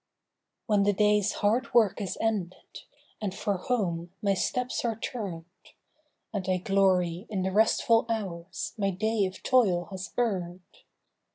HEN 0.67 0.81
the 0.81 0.93
day's 0.93 1.31
hard 1.45 1.75
work 1.75 2.01
is 2.01 2.17
ended, 2.19 2.85
and 3.21 3.35
for 3.35 3.57
home 3.57 4.09
my 4.19 4.33
steps 4.33 4.83
are 4.83 4.95
turned. 4.97 5.45
And 6.33 6.49
I 6.49 6.57
glory 6.57 7.27
in 7.29 7.43
the 7.43 7.51
rest¬ 7.51 7.83
ful 7.83 8.07
hours 8.09 8.73
my 8.79 8.89
day 8.89 9.25
of 9.27 9.43
toil 9.43 9.85
has 9.91 10.11
earned. 10.17 10.63